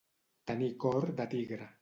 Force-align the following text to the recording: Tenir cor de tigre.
Tenir 0.51 0.69
cor 0.85 1.07
de 1.21 1.29
tigre. 1.37 1.71